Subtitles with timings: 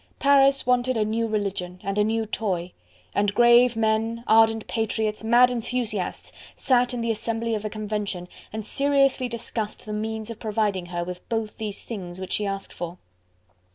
[0.17, 2.71] Paris wanted a new religion, and a new toy,
[3.13, 8.65] and grave men, ardent patriots, mad enthusiasts, sat in the Assembly of the Convention and
[8.65, 12.97] seriously discussed the means of providing her with both these things which she asked for.